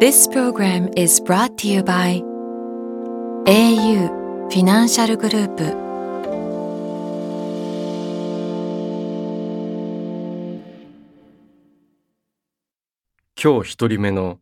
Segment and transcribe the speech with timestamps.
[0.00, 2.22] This program is brought to you by
[3.44, 4.08] au
[4.48, 5.64] フィナンシャルグループ
[13.38, 14.40] 今日一人目の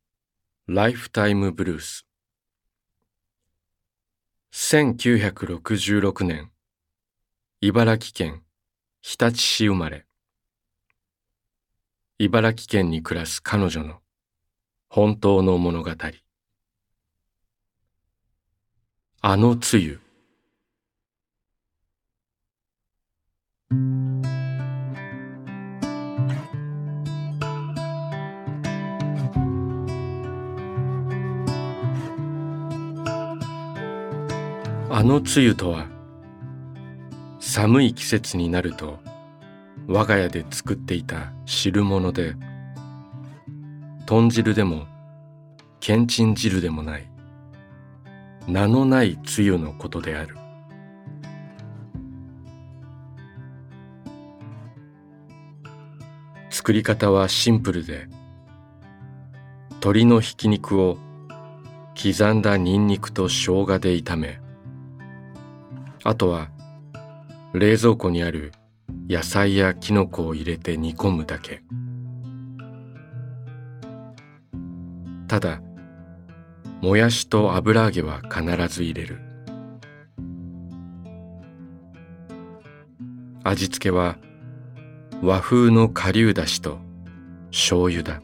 [0.68, 2.06] ライフタイムブルース
[4.52, 6.52] 1966年
[7.60, 8.44] 茨城県
[9.02, 10.06] 日立市生まれ
[12.20, 13.96] 茨城県に暮らす彼女の
[14.88, 15.90] 本当の物語。
[19.20, 19.98] あの梅雨
[34.90, 35.86] あの梅雨とは
[37.38, 38.98] 寒い季節になると
[39.86, 42.34] 我が家で作っていた汁物で
[44.08, 44.86] 豚汁でも
[45.80, 47.10] けんちん汁でもない
[48.46, 50.34] 名のない梅雨のことである。
[56.48, 58.08] 作り方はシンプルで
[59.72, 60.96] 鶏のひき肉を
[61.94, 64.40] 刻んだニンニクと生姜で炒め
[66.02, 66.48] あとは
[67.52, 68.52] 冷蔵庫にある
[69.06, 71.62] 野菜やきのこを入れて煮込むだけ。
[75.28, 75.60] ただ
[76.80, 79.20] もやしと油揚げは必ず入れる。
[83.44, 84.16] 味付けは
[85.22, 86.78] 和風の顆粒だしと
[87.50, 88.22] 醤油だ。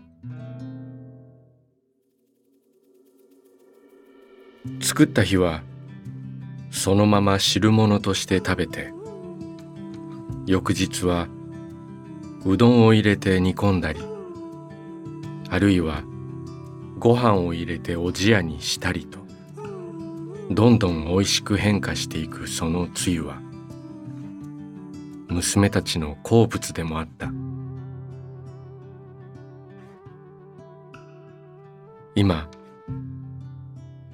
[4.81, 5.63] 作った日は
[6.71, 8.93] そのまま汁物として食べて
[10.47, 11.29] 翌日は
[12.47, 14.01] うどんを入れて煮込んだり
[15.51, 16.03] あるいは
[16.99, 19.19] ご飯を入れておじやにしたりと。
[20.51, 23.41] どんどん美味しく変化していくそのつゆは。
[25.29, 27.33] 娘たちの好物でもあった。
[32.15, 32.49] 今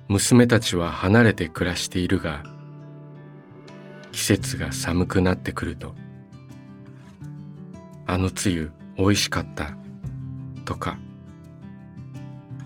[0.09, 2.43] 娘たちは離れて暮らしているが
[4.13, 5.95] 季節が寒くなってくると。
[8.07, 9.77] あのつゆ美味しかった。
[10.65, 10.99] とか。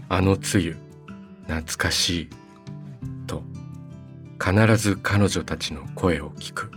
[0.08, 0.76] あのつゆ
[1.46, 2.28] 懐かしい
[3.26, 3.42] と
[4.42, 6.70] 必ず彼女たちの声を聞く。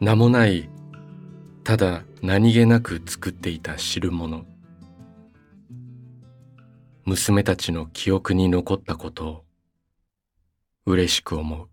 [0.00, 0.68] 名もない
[1.64, 4.46] ただ何気なく作っていた汁物
[7.04, 9.44] 娘たちの記憶に残ったことを
[10.86, 11.69] 嬉しく思う。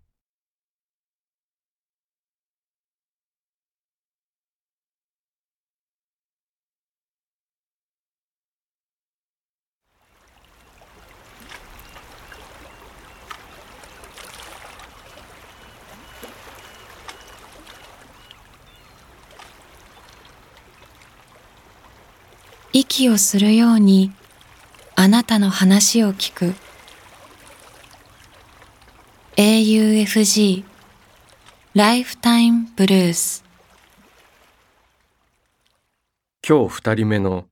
[22.80, 24.12] 息をするように
[24.94, 26.54] あなたの話を聞く。
[29.34, 30.62] AUFG
[31.74, 33.44] ライフタイムブルース
[36.48, 37.46] 今日二人目の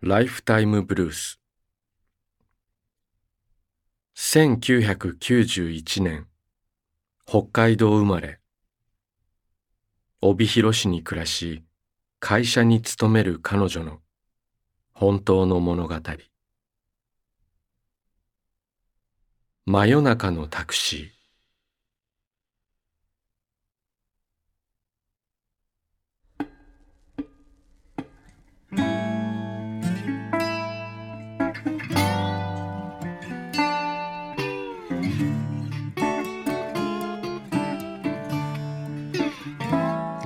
[0.00, 1.38] ライフタイムブルース
[4.16, 6.26] 1991年
[7.26, 8.40] 北海道生まれ。
[10.22, 11.62] 帯広市に暮らし
[12.20, 14.00] 会社に勤める彼女の
[14.98, 15.94] 本当の物語。
[19.66, 21.16] 真夜中のタクシー。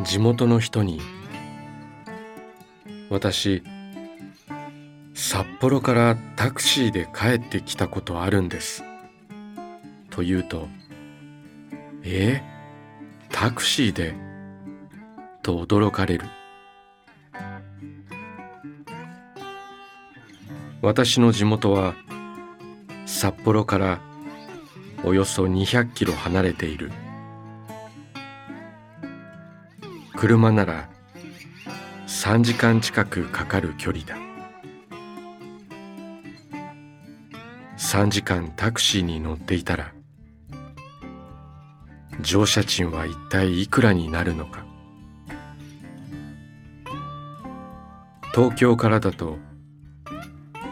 [0.04, 1.00] 地元の人に
[3.10, 3.64] 私
[5.60, 8.82] 幌からタクシーで帰ってきたことあるんです。
[10.08, 10.68] と言うと
[12.02, 12.42] 「え？
[13.30, 14.14] タクシーで?」
[15.44, 16.24] と驚かれる。
[20.80, 21.94] 私の地元は
[23.04, 24.00] 札幌から
[25.04, 26.90] およそ200キロ離れている。
[30.16, 30.88] 車なら
[32.06, 34.29] 3時間近くかかる距離だ。
[37.90, 39.92] 3時間タクシーに乗っていたら
[42.20, 44.64] 乗車賃は一体いくらになるのか。
[48.32, 49.38] 東京からだと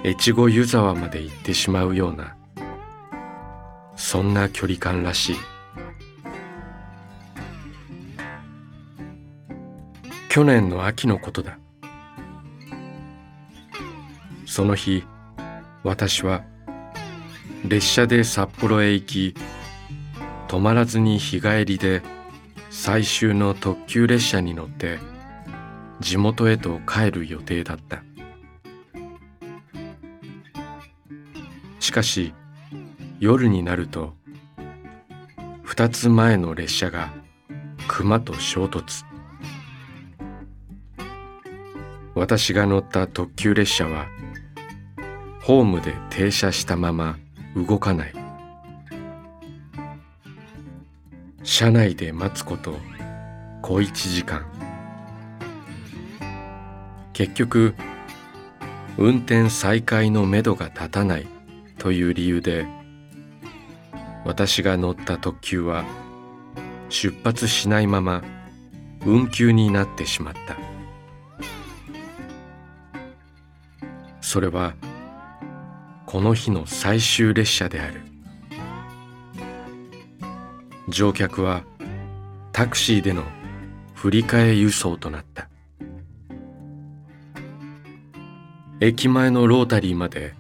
[0.05, 2.37] 越後湯沢まで行ってしまうような
[3.97, 5.37] そんな距離感らしい。
[10.29, 11.59] 去年の秋のことだ。
[14.47, 15.03] その日
[15.83, 16.45] 私は
[17.69, 19.35] 列車で札幌へ行き
[20.49, 22.03] 止まらずに日帰りで
[22.71, 24.99] 最終の特急列車に乗って
[26.01, 28.03] 地元へと帰る予定だった。
[31.79, 32.33] しかし
[33.21, 34.15] 夜になると
[35.63, 37.13] 二つ前の列車が
[37.87, 39.05] 熊と衝突。
[42.15, 44.07] 私が乗った特急列車は
[45.43, 47.19] ホームで停車したまま
[47.57, 48.13] 動かない。
[51.43, 52.79] 車内で待つこと
[53.63, 54.47] 小一時間。
[57.13, 57.75] 結局
[58.97, 61.27] 運転再開のめどが立たない
[61.79, 62.67] という理由で
[64.25, 65.85] 私が乗った特急は
[66.89, 68.23] 出発しないまま
[69.05, 70.57] 運休になってしまった。
[74.21, 74.75] それは
[76.11, 78.01] この日の最終列車である。
[80.89, 81.65] 乗客は
[82.51, 83.25] タクシーでの
[83.93, 85.51] 振り替え輸送となった。
[88.81, 90.33] 駅前のロータリーまで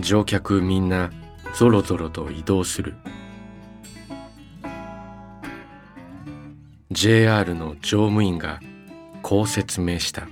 [0.00, 1.10] 乗客みんな
[1.54, 2.92] ぞろぞろと移動する。
[6.90, 8.60] JR の乗務員が
[9.22, 10.28] こう説明した。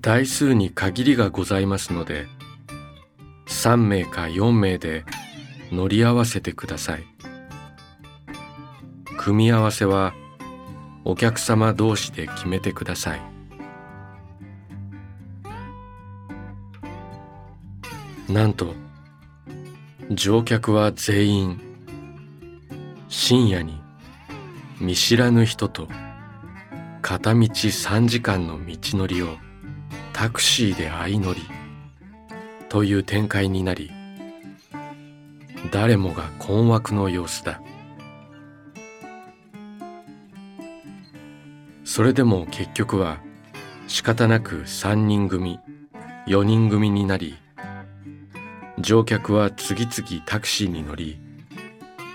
[0.00, 2.26] 台数に限りがございますので
[3.48, 5.04] 3名か4名で
[5.70, 7.04] 乗り合わせてください。
[9.18, 10.14] 組み合わせは
[11.04, 13.20] お客様同士で決めてください。
[18.32, 18.74] なんと
[20.10, 21.60] 乗客は全員
[23.08, 23.78] 深夜に
[24.80, 25.88] 見知らぬ人と
[27.02, 29.36] 片道3時間の道のりを
[30.12, 31.40] タクシーで相乗り。
[32.70, 33.90] という展開になり
[35.72, 37.60] 誰もが困惑の様子だ。
[41.84, 43.18] それでも結局は
[43.88, 45.58] 仕方なく3人組
[46.28, 47.36] 4人組になり
[48.78, 51.20] 乗客は次々タクシーに乗り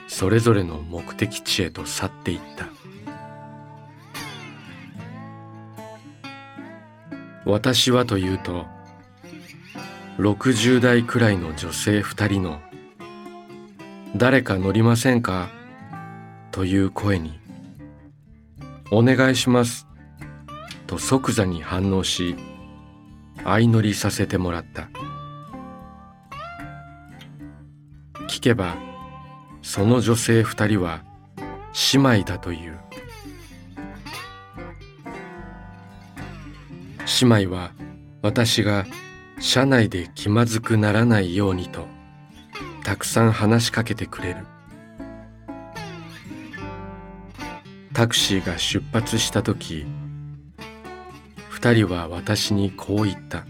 [0.08, 2.75] それぞれの目的地へと去っていった。
[7.46, 8.66] 私はというと
[10.18, 12.60] 60代くらいの女性2人の
[14.18, 15.50] 「誰か乗りませんか?」
[16.52, 17.40] という声に
[18.90, 19.88] 「お願いします」
[20.88, 22.36] と即座に反応し
[23.44, 24.90] 相乗りさせてもらった
[28.28, 28.76] 聞けば
[29.62, 31.04] その女性二人は
[31.94, 32.80] 姉妹だという
[37.22, 37.72] 姉妹は
[38.22, 38.86] 私が
[39.40, 41.86] 車内で気まずくならないようにと
[42.84, 44.38] たくさん話しかけてくれる。
[47.94, 49.86] タクシーが出発した時
[51.50, 53.46] 二人は私にこう言った。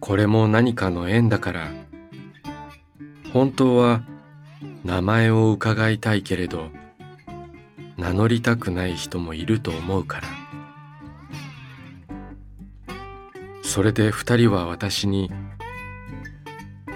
[0.00, 1.70] これも何かの縁だから
[3.32, 4.02] 本当は
[4.84, 6.70] 名前を伺いたいけれど
[7.96, 10.28] 名乗りたくない人もいると思うから。
[13.62, 15.30] それで二人は私に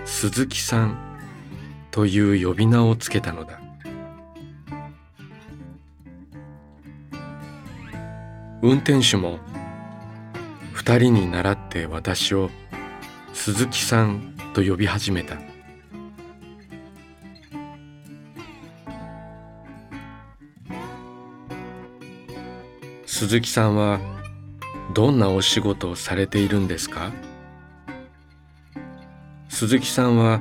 [0.04, 0.98] 鈴木さん
[1.90, 3.60] という呼び名をつけたのだ。
[8.60, 9.38] 運転手も
[10.72, 12.50] 二人に倣って私を
[13.32, 15.47] 鈴木さんと呼び始めた。
[23.18, 23.98] 鈴木さんは
[24.94, 27.10] どんなお仕事をされているんですか？
[29.48, 30.40] 鈴木さんは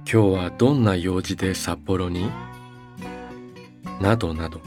[0.00, 2.30] 今日はどんな用事で札幌に？
[4.02, 4.60] などなど。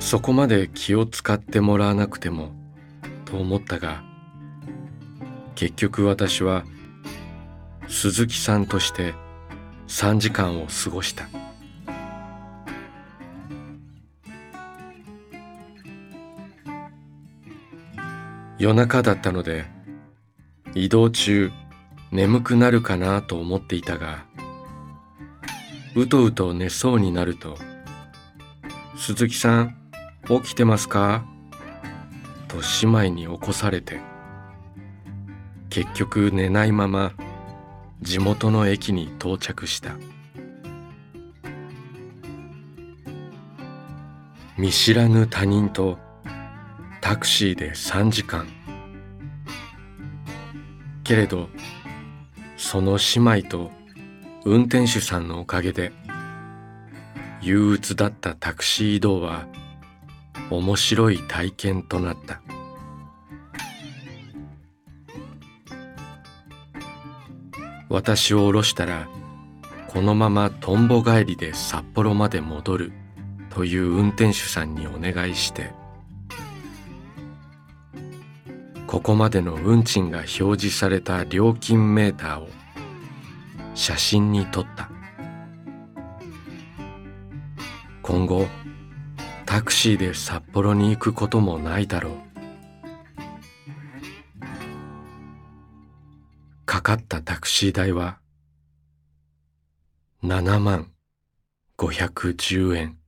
[0.00, 2.48] そこまで気を使ってもらわなくても
[3.26, 4.02] と思ったが
[5.54, 6.64] 結局私は
[7.88, 9.12] 鈴木さんとして
[9.86, 11.28] 3時間を過ごした。
[18.62, 19.64] 夜中だったので
[20.76, 21.50] 移動中
[22.12, 24.24] 眠くなるかなと思っていたが
[25.96, 27.58] うとうと寝そうになると
[28.96, 29.76] 「鈴木さん
[30.28, 31.24] 起きてますか?」
[32.46, 33.98] と姉妹に起こされて
[35.68, 37.14] 結局寝ないまま
[38.00, 39.96] 地元の駅に到着した
[44.56, 45.98] 見知らぬ他人と
[47.02, 48.46] タクシーで3時間。
[51.02, 51.48] けれど
[52.56, 53.70] その姉妹と
[54.44, 55.92] 運転手さんのおかげで
[57.42, 59.46] 憂鬱だったタクシー移動は
[60.48, 62.40] 面白い体験となった。
[67.88, 69.08] 私を降ろしたら
[69.88, 72.92] このままとんぼ帰りで札幌まで戻る
[73.50, 75.81] という運転手さんにお願いして
[78.92, 82.48] ここまでの運賃が表示された料金メーターを
[83.74, 84.90] 写真に撮った。
[88.02, 88.46] 今後
[89.46, 92.12] タクシーで札幌に行くこともないだろう。
[96.66, 98.18] かかったタクシー代は
[100.22, 100.92] 7万
[101.78, 103.01] 510円。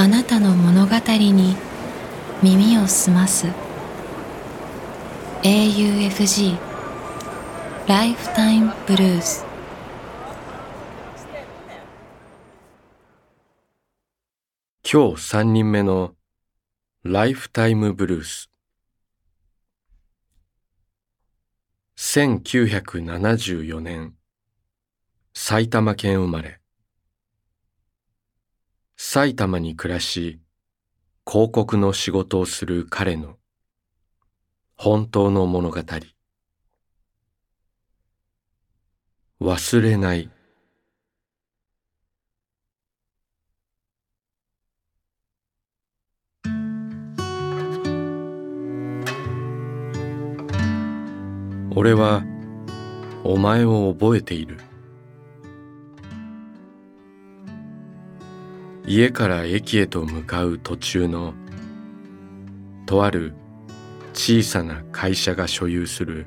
[0.00, 1.54] あなたの物語に
[2.42, 3.48] 耳を澄ます。
[5.42, 6.56] AUFG
[7.86, 9.44] ライフタイムブルース
[14.90, 16.14] 今日三人目の
[17.02, 18.48] ライフタイムブルース
[21.98, 24.14] 1974年
[25.34, 26.59] 埼玉県生まれ。
[29.02, 30.42] 埼玉に暮らし
[31.26, 33.38] 広告の仕事をする彼の
[34.76, 35.80] 本当の物語。
[39.40, 40.30] 忘れない。
[51.74, 52.22] 俺は
[53.24, 54.69] お前を覚えている。
[58.92, 61.32] 家から駅へと向かう途中の
[62.86, 63.34] とある
[64.14, 66.26] 小さな会社が所有する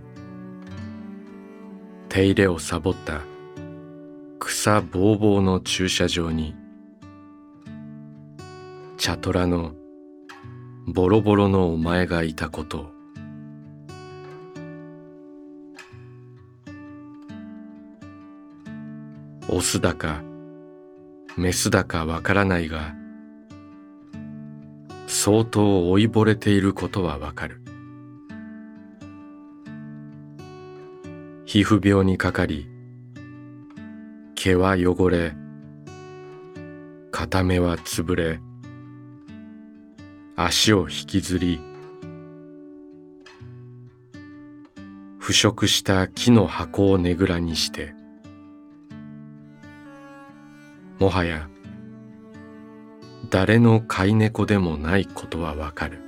[2.08, 3.20] 手入れをサボった
[4.40, 6.56] 草ぼうぼうの駐車場に
[8.96, 9.74] 茶トラの
[10.88, 12.94] ボロボロのお前がいたこと。
[19.50, 20.22] をオスだか
[21.38, 22.94] メスだかわからないが
[25.08, 27.64] 相当老いぼれていることはわかる。
[31.46, 32.68] 皮膚病にかかり
[34.34, 35.36] 毛は汚れ
[37.12, 38.40] 片目は潰れ
[40.36, 41.60] 足を引きずり
[45.20, 47.94] 腐食した木の箱をねぐらにして
[51.04, 51.50] もはや
[53.30, 56.00] 誰の飼い猫でもないことはわかる。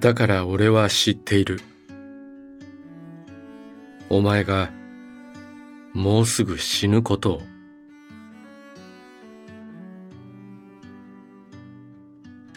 [0.00, 1.60] だから俺は知っている。
[4.10, 4.72] お前が
[5.92, 7.42] もうすぐ死ぬことを。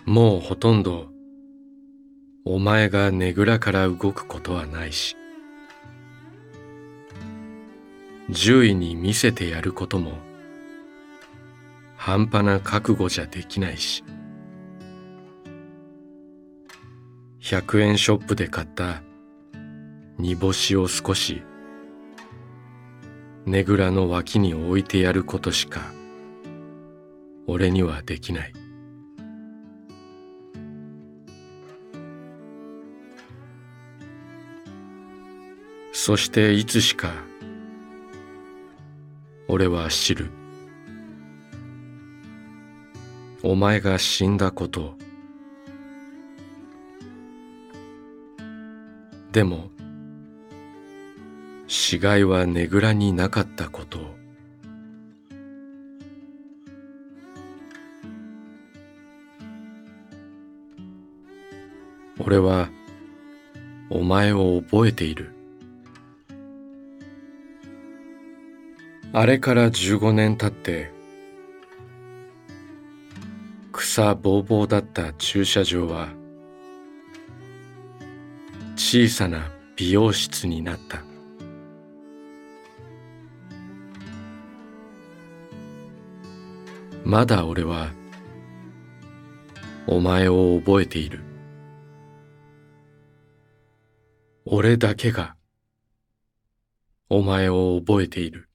[0.08, 1.17] もうほとんど
[2.50, 5.18] お前がねぐらから動くことはないし
[8.34, 10.14] 獣医に見せてやることも
[11.98, 14.02] 半端な覚悟じゃできないし
[17.42, 19.02] 100円ショップで買った
[20.18, 21.44] 煮干しを少し
[23.46, 25.82] ねぐらの脇に置いてやることしか
[27.46, 28.67] 俺にはできない。
[36.08, 37.12] そしていつしか
[39.50, 40.32] 俺は知る。
[43.44, 44.96] お前が死んだこと。
[49.34, 49.70] でも
[51.68, 54.00] 死骸はねぐらになかったこと。
[62.18, 62.70] 俺は
[63.90, 65.37] お前を覚えている。
[69.20, 70.92] あれから15年経って
[73.72, 76.10] 草ぼうぼうだった駐車場は
[78.76, 81.02] 小さな美容室になった。
[87.04, 87.90] まだ俺は
[89.88, 91.22] お前を覚えている。
[94.46, 95.36] 俺だけが
[97.10, 98.47] お前を覚えている。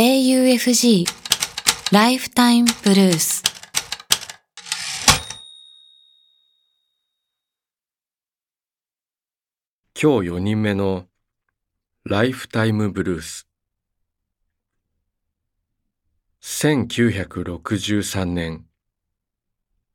[0.00, 1.06] AUFG
[1.90, 3.42] ライフタイムブルース
[10.00, 11.06] 今日4人目の
[12.04, 13.48] ライフタイムブルース
[16.42, 18.66] 1963年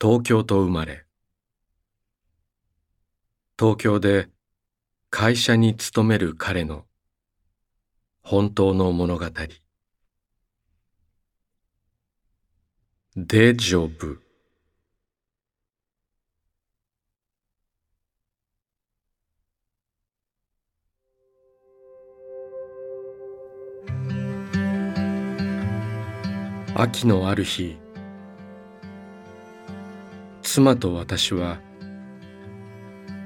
[0.02, 1.06] 東京と生まれ。
[3.58, 4.28] 東京で
[5.10, 6.84] 会社に勤める彼の
[8.22, 9.28] 本当の物語。
[13.16, 14.24] デジョブ
[26.74, 27.78] 秋のある日
[30.42, 31.60] 妻と私は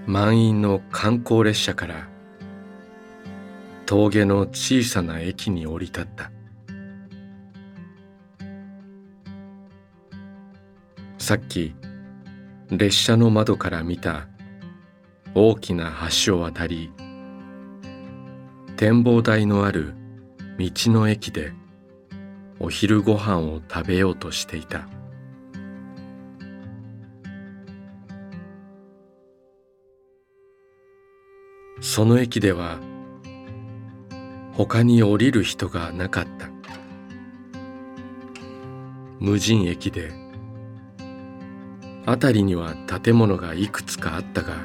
[0.06, 2.10] 満員の観光列車から
[3.86, 6.37] 峠の小さな駅に降り立った。
[11.28, 11.76] さっき
[12.70, 14.30] 列車の窓から見た
[15.36, 15.92] 大きな
[16.26, 16.94] 橋を渡り
[18.78, 19.94] 展望台のある
[20.58, 21.52] 道の駅で
[22.62, 24.88] お昼ご飯を食べようとしていた。
[31.82, 32.80] その駅では
[34.54, 36.48] 他に降りる人がなかった。
[39.20, 40.26] 無人駅で
[42.08, 44.56] 辺りには建物がいくつかあったが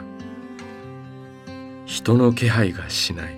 [1.85, 3.37] 人の気配がしない。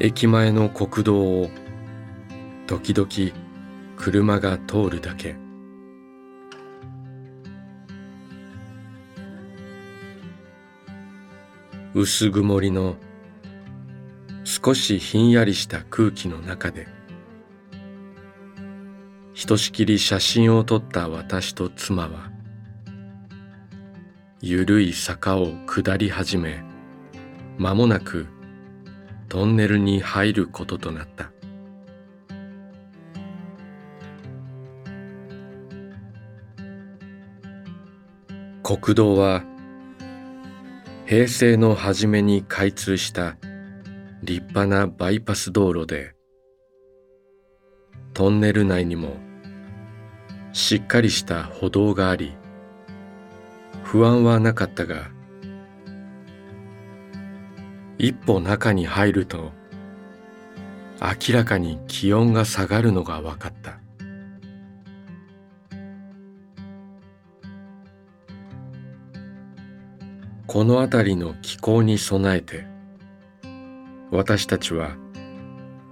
[0.00, 1.50] 駅前の国道を
[2.66, 3.08] 時々
[3.96, 5.36] 車が通るだけ。
[11.94, 12.96] 薄曇りの
[14.44, 16.86] 少しひんやりした空気の中で
[19.56, 22.30] しきり写真を撮った私と妻は
[24.40, 26.62] ゆるい坂を下り始め
[27.56, 28.26] 間もなく
[29.28, 31.32] トンネルに入ることとなった。
[38.76, 39.44] 国道は
[41.06, 43.38] 平成の初めに開通した
[44.22, 46.14] 立派なバイパス道路で
[48.12, 49.16] トンネル内にも
[50.52, 52.34] しっかりした歩道があり
[53.82, 55.10] 不安はなかったが
[57.98, 59.52] 一歩中に入ると
[61.00, 63.78] 明らかに気温が下がるのが分かった。
[70.48, 72.64] この辺りの気候に備えて
[74.10, 74.96] 私たちは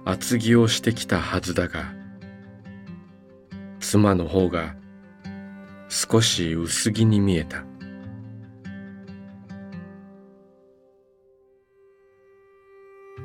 [0.03, 1.93] 厚着をしてきたはずだが
[3.89, 4.75] 妻の方が
[5.87, 7.63] 少し薄着に見えた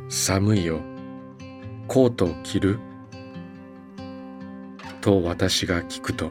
[0.09, 0.81] 寒いよ。
[1.89, 2.79] コートを着る
[5.01, 6.31] と私が聞くと。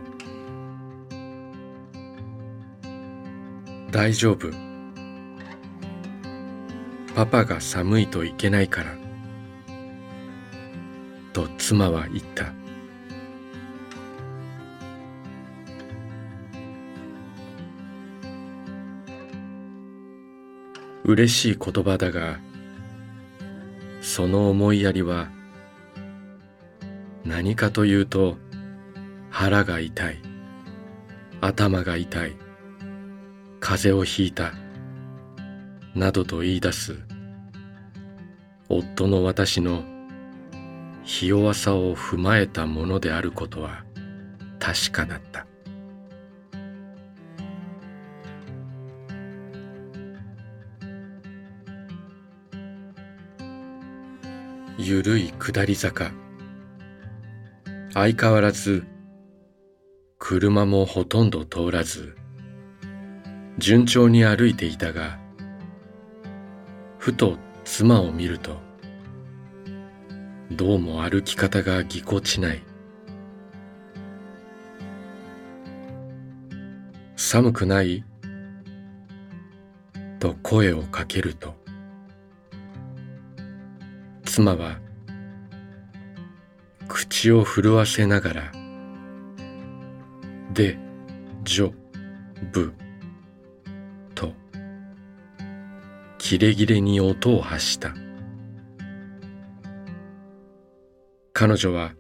[3.91, 4.50] 大丈夫。
[7.15, 8.96] パパが寒いといけないから。
[11.34, 12.61] と妻は言った。
[21.04, 22.40] 嬉しい言葉だが、
[24.02, 25.30] その思いやりは
[27.24, 28.38] 何かというと
[29.30, 30.18] 腹が痛い
[31.40, 32.36] 頭が痛い
[33.60, 34.54] 風邪をひいた
[35.94, 36.98] などと言い出す
[38.70, 39.84] 夫の私の
[41.04, 43.84] ひ弱さを踏まえたものであることは
[44.60, 45.51] 確かだった。
[54.91, 56.12] ゆるい下り坂。
[57.93, 58.84] 相変わらず
[60.19, 62.17] 車もほとんど通らず
[63.58, 65.17] 順調に歩いていたが
[66.97, 68.58] ふと妻を見ると
[70.51, 72.62] どうも歩き方がぎこちない。
[77.15, 78.04] 寒くない？
[80.19, 81.61] と声をかけると
[84.34, 84.80] 妻は
[86.88, 88.52] 口を震わせながら
[90.56, 90.80] 「で、
[91.44, 91.74] じょ、
[92.54, 92.72] ぶ」
[94.15, 94.32] と
[96.17, 97.94] キレキレに音を発した。
[101.34, 101.94] 彼女は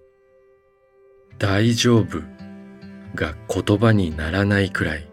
[1.37, 2.21] 「大丈夫」
[3.13, 5.05] が言葉にならないくらい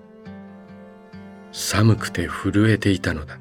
[1.50, 3.40] 寒くて震えていたのだ。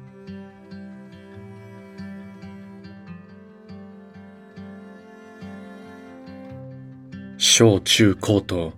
[7.60, 8.74] 小中高と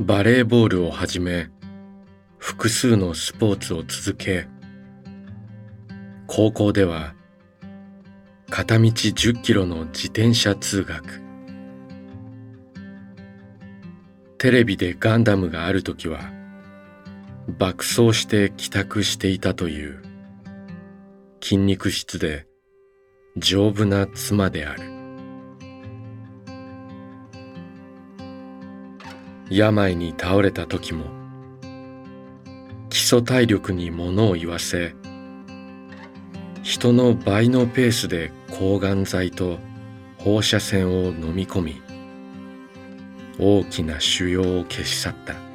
[0.00, 1.48] バレーボールをはじめ
[2.36, 4.48] 複数のスポーツを続け
[6.26, 7.14] 高校では
[8.50, 11.22] 片道10キロの自転車通学。
[14.38, 16.32] テレビでガンダムがある時は
[17.46, 20.02] 爆走して帰宅していたという。
[21.40, 22.48] 筋肉質で
[23.36, 24.97] 丈夫な妻である。
[29.50, 31.06] 病に倒れた時も
[32.90, 34.94] 基礎体力に物を言わせ
[36.62, 39.58] 人の倍のペースで抗がん剤と
[40.18, 41.82] 放射線を飲み込み
[43.38, 45.48] 大きな腫瘍を消し去った。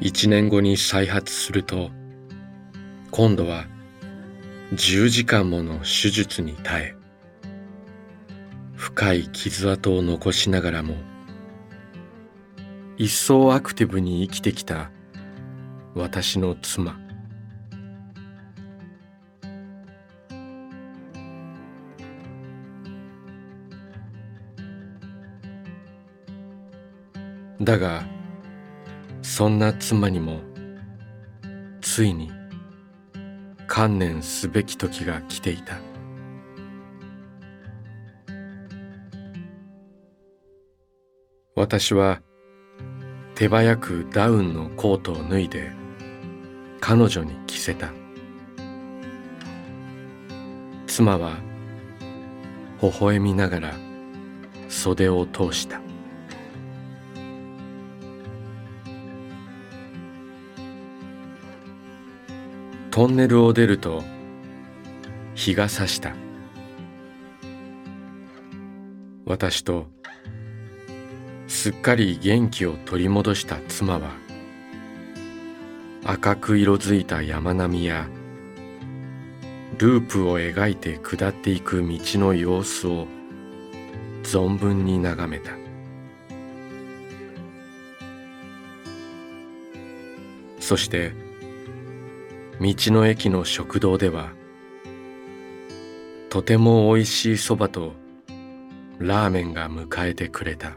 [0.00, 1.90] 一年後に再発すると
[3.10, 3.66] 今度は
[4.72, 6.97] 10時間もの手術に耐え
[8.78, 10.94] 深い傷跡を残しながらも
[12.96, 14.92] 一層アクティブに生きてきた
[15.96, 16.96] 私の妻。
[27.60, 28.06] だが
[29.22, 30.40] そんな妻にも
[31.80, 32.30] ついに
[33.66, 35.87] 観念すべき時が来ていた。
[41.68, 42.22] 私は
[43.34, 45.70] 手早くダウンのコートを脱いで
[46.80, 47.90] 彼女に着せた。
[50.86, 51.36] 妻は
[52.80, 53.74] 微笑みながら
[54.70, 55.82] 袖を通した。
[62.90, 64.02] トンネルを出ると
[65.34, 66.16] 日が差した。
[69.26, 69.97] 私と
[71.58, 74.12] すっかり元気を取り戻した妻は
[76.04, 78.08] 赤く色づいた山並みや
[79.76, 83.08] ループを描いて下っていく道の様子を
[84.22, 85.50] 存分に眺めた。
[90.60, 91.12] そして
[92.60, 94.30] 道の駅の食堂では
[96.30, 97.94] とてもおいしいそばと
[99.00, 100.76] ラーメンが迎えてくれた。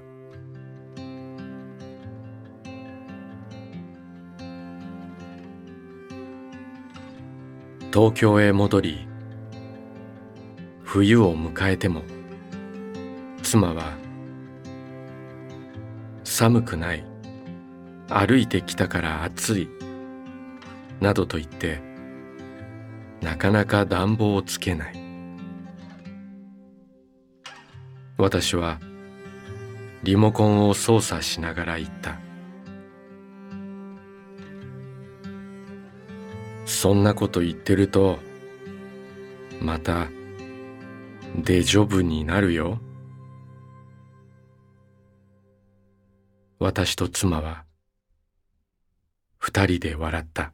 [7.93, 9.07] 東京へ戻り
[10.83, 12.03] 冬を迎えても
[13.43, 13.97] 妻は
[16.23, 17.03] 寒くない
[18.07, 19.69] 歩いてきたから暑い
[21.01, 21.81] などと言って
[23.21, 24.93] なかなか暖房をつけない。
[28.17, 28.79] 私は
[30.03, 32.30] リモコンを操作しながら言った。
[36.81, 38.17] そんなこと言ってると
[39.61, 40.07] また
[41.35, 42.79] デジョブになるよ。
[46.57, 47.65] 私と妻は
[49.37, 50.53] 二人で笑った。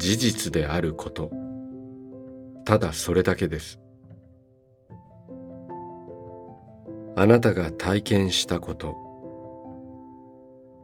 [0.00, 1.30] 事実であること。
[2.64, 3.78] ただそれだけです。
[7.16, 8.96] あなたが体験したこと。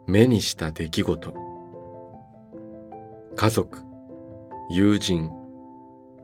[0.07, 1.35] 目にした出来事。
[3.37, 3.79] 家族
[4.71, 5.31] 友人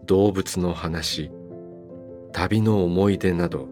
[0.05, 1.31] 動物の話
[2.33, 3.69] 旅の思い出など。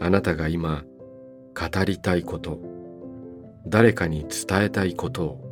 [0.00, 0.84] あなたが今
[1.56, 2.60] 語りたいこと。
[3.66, 5.47] 誰かに伝えたいことを。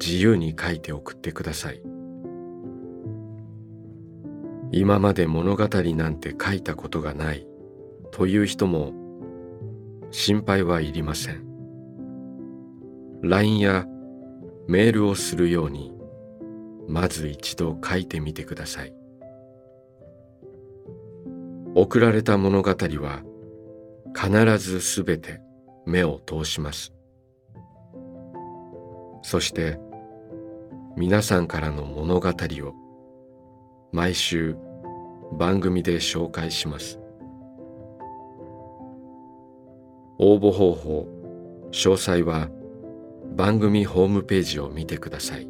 [0.00, 1.82] 自由に書いて送ってください。
[4.72, 7.46] 今まで物語なんて書いたことがない。
[8.12, 8.92] という人も
[10.10, 11.44] 心配はいりません。
[13.22, 13.86] LINE や
[14.68, 15.92] メールをするように
[16.88, 18.94] まず一度書いてみてください。
[21.74, 23.22] 送られた物語は
[24.14, 25.40] 必ずすべて
[25.84, 26.92] 目を通します。
[29.22, 29.78] そして
[30.96, 32.74] 皆さんからの物語を
[33.92, 34.56] 毎週
[35.38, 36.98] 番組で紹介します。
[40.18, 41.06] 応募方法
[41.70, 42.48] 詳細は
[43.36, 45.46] 番組ホームページを見てください。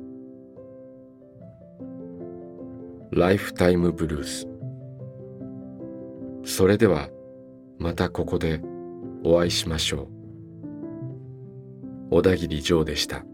[3.12, 4.48] ライフタイムブルース。
[6.44, 7.09] それでは
[7.78, 8.61] またここで
[9.22, 10.09] お会いしましょ
[12.11, 12.16] う。
[12.16, 13.24] 小田切ジョーでした。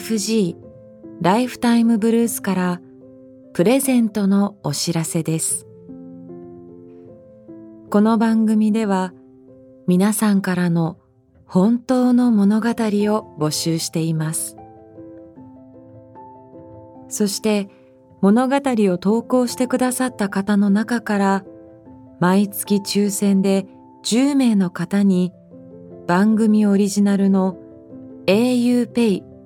[0.00, 0.56] FG
[1.20, 2.80] ライフタイムブルースから
[3.52, 5.66] プレゼントのお知らせです。
[7.90, 9.12] この番組では
[9.86, 10.96] 皆さんからの
[11.44, 14.56] 本当の物語を募集しています。
[17.08, 17.68] そして
[18.22, 21.44] 物語を投稿してくださった方の中から
[22.20, 23.66] 毎月抽選で
[24.04, 25.34] 10名の方に
[26.06, 27.58] 番組オリジナルの
[28.26, 29.29] auPay